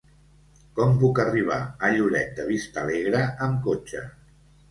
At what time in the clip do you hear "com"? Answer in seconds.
0.79-0.95